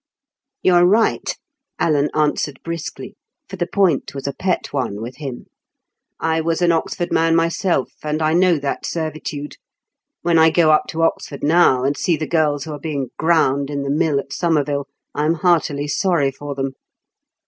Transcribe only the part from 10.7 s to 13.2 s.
up to Oxford now and see the girls who are being